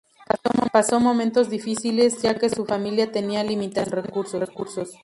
Pasó 0.73 0.99
momentos 0.99 1.51
difíciles, 1.51 2.23
ya 2.23 2.33
que 2.39 2.49
su 2.49 2.65
familia 2.65 3.11
tenía 3.11 3.43
limitaciones 3.43 3.99
en 3.99 4.09
recursos. 4.47 4.97